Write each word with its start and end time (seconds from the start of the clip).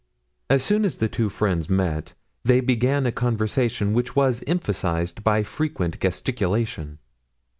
As 0.49 0.63
soon 0.63 0.83
as 0.83 0.95
the 0.95 1.07
two 1.07 1.29
friends 1.29 1.69
met 1.69 2.15
they 2.43 2.59
began 2.59 3.05
a 3.05 3.11
conversation 3.11 3.93
which 3.93 4.15
was 4.15 4.43
emphasized 4.47 5.23
by 5.23 5.43
frequent 5.43 5.99
gesticulation. 6.01 6.97